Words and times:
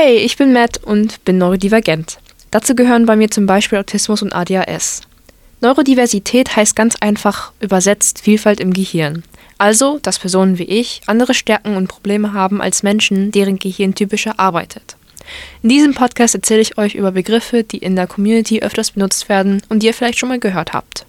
Hey, 0.00 0.18
ich 0.18 0.36
bin 0.36 0.52
Matt 0.52 0.78
und 0.84 1.24
bin 1.24 1.38
neurodivergent. 1.38 2.20
Dazu 2.52 2.76
gehören 2.76 3.04
bei 3.04 3.16
mir 3.16 3.32
zum 3.32 3.46
Beispiel 3.46 3.78
Autismus 3.78 4.22
und 4.22 4.32
ADHS. 4.32 5.00
Neurodiversität 5.60 6.54
heißt 6.54 6.76
ganz 6.76 6.94
einfach 7.00 7.50
übersetzt 7.58 8.20
Vielfalt 8.20 8.60
im 8.60 8.72
Gehirn. 8.72 9.24
Also, 9.58 9.98
dass 10.00 10.20
Personen 10.20 10.56
wie 10.56 10.70
ich 10.70 11.00
andere 11.06 11.34
Stärken 11.34 11.74
und 11.74 11.88
Probleme 11.88 12.32
haben 12.32 12.62
als 12.62 12.84
Menschen, 12.84 13.32
deren 13.32 13.58
Gehirn 13.58 13.96
typischer 13.96 14.38
arbeitet. 14.38 14.96
In 15.64 15.68
diesem 15.68 15.94
Podcast 15.94 16.36
erzähle 16.36 16.60
ich 16.60 16.78
euch 16.78 16.94
über 16.94 17.10
Begriffe, 17.10 17.64
die 17.64 17.78
in 17.78 17.96
der 17.96 18.06
Community 18.06 18.62
öfters 18.62 18.92
benutzt 18.92 19.28
werden 19.28 19.62
und 19.68 19.82
die 19.82 19.88
ihr 19.88 19.94
vielleicht 19.94 20.20
schon 20.20 20.28
mal 20.28 20.38
gehört 20.38 20.74
habt. 20.74 21.06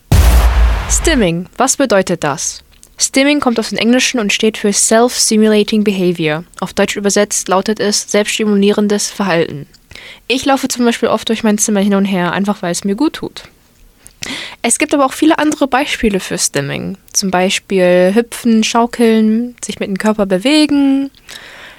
Stimming, 0.90 1.46
was 1.58 1.78
bedeutet 1.78 2.24
das? 2.24 2.64
Stimming 3.02 3.40
kommt 3.40 3.58
aus 3.60 3.70
dem 3.70 3.78
Englischen 3.78 4.20
und 4.20 4.34
steht 4.34 4.58
für 4.58 4.74
Self-Stimulating 4.74 5.86
Behavior. 5.86 6.44
Auf 6.60 6.74
Deutsch 6.74 6.98
übersetzt 6.98 7.48
lautet 7.48 7.80
es 7.80 8.12
selbststimulierendes 8.12 9.10
Verhalten. 9.10 9.68
Ich 10.28 10.46
laufe 10.46 10.68
zum 10.68 10.84
Beispiel 10.84 11.08
oft 11.08 11.30
durch 11.30 11.44
mein 11.44 11.58
Zimmer 11.58 11.80
hin 11.80 11.96
und 11.96 12.06
her, 12.06 12.34
einfach 12.34 12.62
weil 12.62 12.74
es 12.74 12.84
mir 12.84 12.96
gut 12.96 13.14
tut. 13.14 13.44
Es 14.62 14.78
gibt 14.78 14.94
aber 14.94 15.06
auch 15.06 15.14
viele 15.14 15.40
andere 15.40 15.68
Beispiele 15.68 16.20
für 16.20 16.38
Stimming. 16.38 16.98
Zum 17.14 17.32
Beispiel 17.32 18.12
hüpfen, 18.14 18.66
schaukeln, 18.66 19.56
sich 19.64 19.80
mit 19.80 19.88
dem 19.88 19.98
Körper 19.98 20.26
bewegen, 20.26 21.10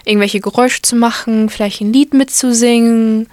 irgendwelche 0.07 0.41
Geräusche 0.41 0.81
zu 0.81 0.97
machen, 0.97 1.51
vielleicht 1.51 1.83
ein 1.83 1.93
Lied 1.93 2.15
mitzusingen, 2.15 3.29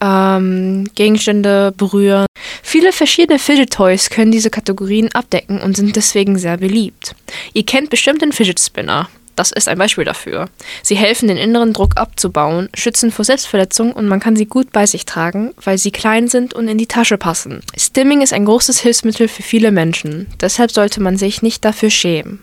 ähm, 0.00 0.88
Gegenstände 0.94 1.72
berühren. 1.76 2.26
Viele 2.62 2.92
verschiedene 2.92 3.38
Fidget 3.38 3.72
Toys 3.72 4.10
können 4.10 4.30
diese 4.30 4.50
Kategorien 4.50 5.12
abdecken 5.14 5.60
und 5.60 5.76
sind 5.76 5.96
deswegen 5.96 6.38
sehr 6.38 6.56
beliebt. 6.58 7.14
Ihr 7.54 7.64
kennt 7.64 7.88
bestimmt 7.88 8.20
den 8.20 8.32
Fidget 8.32 8.58
Spinner. 8.58 9.08
Das 9.36 9.52
ist 9.52 9.68
ein 9.68 9.78
Beispiel 9.78 10.04
dafür. 10.04 10.48
Sie 10.82 10.96
helfen, 10.96 11.28
den 11.28 11.36
inneren 11.36 11.72
Druck 11.72 11.96
abzubauen, 11.96 12.68
schützen 12.74 13.12
vor 13.12 13.24
Selbstverletzung 13.24 13.92
und 13.92 14.06
man 14.06 14.20
kann 14.20 14.36
sie 14.36 14.46
gut 14.46 14.72
bei 14.72 14.86
sich 14.86 15.06
tragen, 15.06 15.54
weil 15.62 15.78
sie 15.78 15.92
klein 15.92 16.28
sind 16.28 16.52
und 16.52 16.66
in 16.66 16.78
die 16.78 16.86
Tasche 16.86 17.16
passen. 17.16 17.60
Stimming 17.76 18.22
ist 18.22 18.32
ein 18.32 18.44
großes 18.44 18.80
Hilfsmittel 18.80 19.28
für 19.28 19.42
viele 19.42 19.70
Menschen, 19.70 20.26
deshalb 20.40 20.72
sollte 20.72 21.00
man 21.00 21.16
sich 21.16 21.42
nicht 21.42 21.64
dafür 21.64 21.90
schämen. 21.90 22.42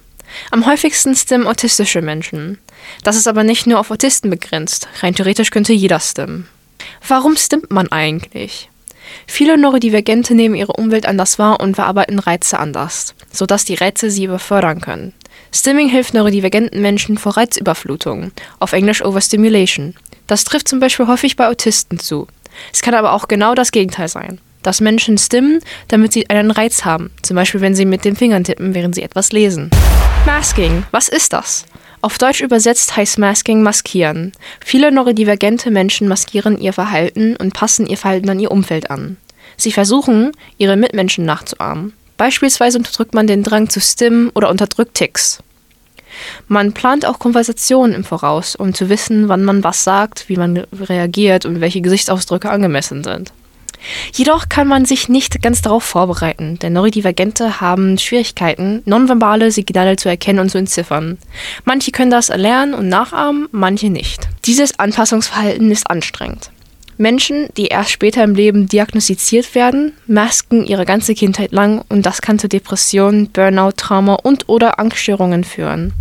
Am 0.50 0.66
häufigsten 0.66 1.14
stimmen 1.16 1.48
autistische 1.48 2.02
Menschen. 2.02 2.58
Das 3.04 3.17
ist 3.17 3.28
aber 3.28 3.44
nicht 3.44 3.67
nur 3.67 3.80
auf 3.80 3.92
Autisten 3.92 4.30
begrenzt, 4.30 4.88
rein 5.02 5.14
theoretisch 5.14 5.52
könnte 5.52 5.73
jeder 5.73 6.00
stimmen. 6.00 6.48
Warum 7.06 7.36
stimmt 7.36 7.70
man 7.70 7.92
eigentlich? 7.92 8.70
Viele 9.28 9.58
Neurodivergente 9.58 10.36
nehmen 10.36 10.56
ihre 10.56 10.73
Umwelt 10.73 11.06
anders 11.06 11.40
wahr 11.40 11.59
und 11.59 11.76
verarbeiten 11.76 12.20
Reize 12.20 12.59
anders, 12.59 13.16
sodass 13.31 13.66
die 13.66 13.76
Reize 13.76 14.09
sie 14.12 14.26
überfördern 14.26 14.81
können. 14.81 15.14
Stimming 15.52 15.90
hilft 15.90 16.14
neurodivergenten 16.14 16.81
Menschen 16.81 17.17
vor 17.17 17.38
Reizüberflutung, 17.38 18.32
auf 18.59 18.73
Englisch 18.73 19.04
Overstimulation. 19.04 19.95
Das 20.28 20.44
trifft 20.44 20.67
zum 20.67 20.80
Beispiel 20.80 21.08
häufig 21.08 21.36
bei 21.36 21.48
Autisten 21.48 22.00
zu. 22.00 22.28
Es 22.72 22.82
kann 22.82 22.94
aber 22.94 23.14
auch 23.14 23.28
genau 23.28 23.56
das 23.56 23.72
Gegenteil 23.72 24.08
sein. 24.08 24.39
Dass 24.64 24.80
Menschen 24.80 25.17
stimmen, 25.17 25.59
damit 25.88 26.14
sie 26.14 26.30
einen 26.30 26.52
Reiz 26.52 26.86
haben, 26.86 27.12
zum 27.22 27.36
Beispiel 27.36 27.62
wenn 27.62 27.76
sie 27.76 27.86
mit 27.86 28.06
den 28.06 28.16
Fingern 28.16 28.44
tippen, 28.44 28.73
während 28.76 28.95
sie 28.95 29.02
etwas 29.02 29.32
lesen. 29.32 29.72
Masking, 30.26 30.86
was 30.92 31.09
ist 31.09 31.34
das? 31.34 31.66
Auf 32.04 32.18
Deutsch 32.18 32.42
übersetzt 32.42 32.98
heißt 32.98 33.20
Masking 33.20 33.62
maskieren. 33.62 34.32
Viele 34.60 34.92
neurodivergente 34.92 35.70
Menschen 35.70 36.08
maskieren 36.08 36.60
ihr 36.60 36.74
Verhalten 36.74 37.36
und 37.36 37.54
passen 37.54 37.86
ihr 37.86 37.98
Verhalten 37.98 38.30
an 38.30 38.40
ihr 38.40 38.52
Umfeld 38.52 38.90
an. 38.90 39.18
Sie 39.56 39.72
versuchen, 39.72 40.32
ihre 40.58 40.76
Mitmenschen 40.76 41.26
nachzuahmen. 41.26 41.94
Beispielsweise 42.18 42.80
unterdrückt 42.80 43.14
man 43.14 43.28
den 43.28 43.44
Drang 43.44 43.70
zu 43.70 43.80
stimmen 43.80 44.32
oder 44.34 44.50
unterdrückt 44.50 44.96
Ticks. 44.96 45.44
Man 46.48 46.74
plant 46.74 47.06
auch 47.06 47.20
Konversationen 47.20 47.94
im 47.94 48.04
Voraus, 48.04 48.56
um 48.56 48.74
zu 48.74 48.90
wissen, 48.90 49.30
wann 49.30 49.44
man 49.44 49.64
was 49.64 49.84
sagt, 49.84 50.28
wie 50.28 50.38
man 50.38 50.58
reagiert 50.74 51.45
und 51.45 51.61
welche 51.61 51.82
Gesichtsausdrücke 51.82 52.50
angemessen 52.50 53.04
sind. 53.04 53.32
Jedoch 54.14 54.49
kann 54.49 54.67
man 54.67 54.86
sich 54.86 55.09
nicht 55.09 55.42
ganz 55.42 55.61
darauf 55.61 55.83
vorbereiten, 55.83 56.59
denn 56.59 56.73
Neurodivergente 56.73 57.61
haben 57.61 57.97
Schwierigkeiten, 57.97 58.81
nonverbale 58.86 59.52
Signale 59.52 59.95
zu 59.95 60.09
erkennen 60.09 60.39
und 60.39 60.49
zu 60.49 60.58
entziffern. 60.58 61.17
Manche 61.65 61.92
können 61.92 62.11
das 62.11 62.30
erlernen 62.30 62.73
und 62.73 62.89
nachahmen, 62.89 63.47
manche 63.52 63.89
nicht. 63.89 64.27
Dieses 64.45 64.80
Anpassungsverhalten 64.80 65.71
ist 65.71 65.89
anstrengend. 65.89 66.52
Menschen, 66.97 67.47
die 67.58 67.67
erst 67.67 67.89
später 67.89 68.23
im 68.23 68.36
Leben 68.36 68.67
diagnostiziert 68.67 69.55
werden, 69.55 69.93
masken 70.05 70.63
ihre 70.65 70.86
ganze 70.86 71.15
Kindheit 71.15 71.52
lang 71.52 71.83
und 71.89 72.05
das 72.05 72.21
kann 72.21 72.37
zu 72.37 72.48
Depressionen, 72.48 73.31
Burnout, 73.31 73.71
Trauma 73.77 74.15
und 74.21 74.48
oder 74.49 74.80
Angststörungen 74.80 75.43
führen. 75.43 75.93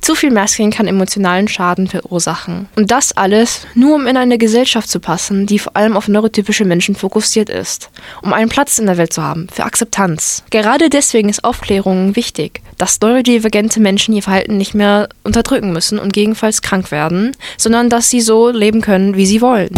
Zu 0.00 0.14
viel 0.14 0.30
Masking 0.30 0.70
kann 0.70 0.86
emotionalen 0.86 1.48
Schaden 1.48 1.88
verursachen. 1.88 2.68
Und 2.76 2.90
das 2.90 3.16
alles 3.16 3.66
nur 3.74 3.94
um 3.94 4.06
in 4.06 4.16
eine 4.16 4.38
Gesellschaft 4.38 4.88
zu 4.88 5.00
passen, 5.00 5.46
die 5.46 5.58
vor 5.58 5.76
allem 5.76 5.96
auf 5.96 6.08
neurotypische 6.08 6.64
Menschen 6.64 6.94
fokussiert 6.94 7.48
ist. 7.48 7.90
Um 8.22 8.32
einen 8.32 8.48
Platz 8.48 8.78
in 8.78 8.86
der 8.86 8.96
Welt 8.96 9.12
zu 9.12 9.22
haben, 9.22 9.48
für 9.52 9.64
Akzeptanz. 9.64 10.42
Gerade 10.50 10.90
deswegen 10.90 11.28
ist 11.28 11.44
Aufklärung 11.44 12.16
wichtig, 12.16 12.60
dass 12.78 13.00
neurodivergente 13.00 13.80
Menschen 13.80 14.14
ihr 14.14 14.22
Verhalten 14.22 14.56
nicht 14.56 14.74
mehr 14.74 15.08
unterdrücken 15.22 15.72
müssen 15.72 15.98
und 15.98 16.12
gegebenenfalls 16.12 16.62
krank 16.62 16.90
werden, 16.90 17.36
sondern 17.56 17.88
dass 17.88 18.10
sie 18.10 18.20
so 18.20 18.50
leben 18.50 18.80
können, 18.80 19.16
wie 19.16 19.26
sie 19.26 19.40
wollen. 19.40 19.70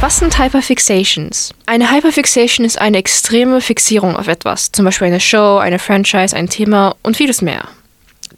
Was 0.00 0.20
sind 0.20 0.38
Hyperfixations? 0.38 1.52
Eine 1.66 1.90
Hyperfixation 1.90 2.64
ist 2.64 2.80
eine 2.80 2.98
extreme 2.98 3.60
Fixierung 3.60 4.16
auf 4.16 4.28
etwas, 4.28 4.70
zum 4.70 4.84
Beispiel 4.84 5.08
eine 5.08 5.18
Show, 5.18 5.58
eine 5.58 5.80
Franchise, 5.80 6.36
ein 6.36 6.48
Thema 6.48 6.94
und 7.02 7.16
vieles 7.16 7.42
mehr. 7.42 7.66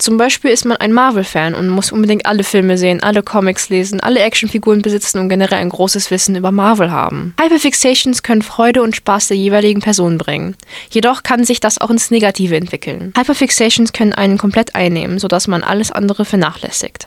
Zum 0.01 0.17
Beispiel 0.17 0.51
ist 0.51 0.65
man 0.65 0.79
ein 0.79 0.95
Marvel-Fan 0.95 1.55
und 1.55 1.69
muss 1.69 1.93
unbedingt 1.93 2.25
alle 2.25 2.43
Filme 2.43 2.79
sehen, 2.79 3.03
alle 3.03 3.23
Comics 3.23 3.69
lesen, 3.69 4.01
alle 4.01 4.21
Actionfiguren 4.21 4.81
besitzen 4.81 5.19
und 5.19 5.29
generell 5.29 5.59
ein 5.59 5.69
großes 5.69 6.11
Wissen 6.11 6.37
über 6.37 6.51
Marvel 6.51 6.91
haben. 6.91 7.35
Hyperfixations 7.39 8.23
können 8.23 8.41
Freude 8.41 8.83
und 8.83 8.97
Spaß 8.97 9.29
der 9.29 9.37
jeweiligen 9.37 9.83
Person 9.83 10.17
bringen. 10.17 10.57
Jedoch 10.91 11.23
kann 11.23 11.45
sich 11.45 11.61
das 11.61 11.79
auch 11.79 11.91
ins 11.91 12.11
Negative 12.11 12.57
entwickeln. 12.57 13.13
Hyperfixations 13.15 13.93
können 13.93 14.15
einen 14.15 14.39
komplett 14.39 14.75
einnehmen, 14.75 15.19
sodass 15.19 15.49
man 15.49 15.63
alles 15.63 15.93
andere 15.93 16.25
vernachlässigt. 16.25 17.07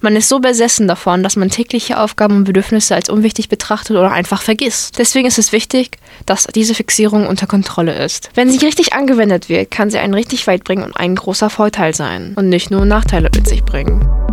Man 0.00 0.16
ist 0.16 0.28
so 0.28 0.40
besessen 0.40 0.88
davon, 0.88 1.22
dass 1.22 1.36
man 1.36 1.50
tägliche 1.50 1.98
Aufgaben 1.98 2.36
und 2.36 2.44
Bedürfnisse 2.44 2.94
als 2.94 3.08
unwichtig 3.08 3.48
betrachtet 3.48 3.96
oder 3.96 4.12
einfach 4.12 4.42
vergisst. 4.42 4.98
Deswegen 4.98 5.26
ist 5.26 5.38
es 5.38 5.52
wichtig, 5.52 5.98
dass 6.26 6.46
diese 6.54 6.74
Fixierung 6.74 7.26
unter 7.26 7.46
Kontrolle 7.46 7.94
ist. 8.04 8.30
Wenn 8.34 8.50
sie 8.50 8.64
richtig 8.64 8.92
angewendet 8.92 9.48
wird, 9.48 9.70
kann 9.70 9.90
sie 9.90 9.98
einen 9.98 10.14
richtig 10.14 10.46
weit 10.46 10.64
bringen 10.64 10.84
und 10.84 10.96
ein 10.96 11.14
großer 11.14 11.50
Vorteil 11.50 11.94
sein 11.94 12.34
und 12.36 12.48
nicht 12.48 12.70
nur 12.70 12.84
Nachteile 12.84 13.30
mit 13.34 13.46
sich 13.46 13.64
bringen. 13.64 14.23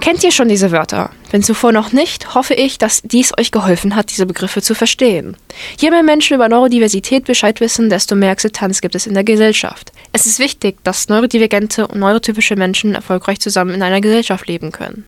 Kennt 0.00 0.24
ihr 0.24 0.32
schon 0.32 0.48
diese 0.48 0.72
Wörter? 0.72 1.10
Wenn 1.30 1.42
zuvor 1.42 1.72
noch 1.72 1.92
nicht, 1.92 2.34
hoffe 2.34 2.54
ich, 2.54 2.78
dass 2.78 3.02
dies 3.02 3.36
euch 3.38 3.50
geholfen 3.50 3.94
hat, 3.94 4.10
diese 4.10 4.24
Begriffe 4.24 4.62
zu 4.62 4.74
verstehen. 4.74 5.36
Je 5.78 5.90
mehr 5.90 6.02
Menschen 6.02 6.34
über 6.34 6.48
Neurodiversität 6.48 7.24
Bescheid 7.24 7.60
wissen, 7.60 7.90
desto 7.90 8.16
mehr 8.16 8.30
Akzeptanz 8.30 8.80
gibt 8.80 8.94
es 8.94 9.06
in 9.06 9.14
der 9.14 9.24
Gesellschaft. 9.24 9.92
Es 10.12 10.24
ist 10.24 10.38
wichtig, 10.38 10.82
dass 10.84 11.08
neurodivergente 11.08 11.86
und 11.86 12.00
neurotypische 12.00 12.56
Menschen 12.56 12.94
erfolgreich 12.94 13.40
zusammen 13.40 13.74
in 13.74 13.82
einer 13.82 14.00
Gesellschaft 14.00 14.48
leben 14.48 14.72
können. 14.72 15.04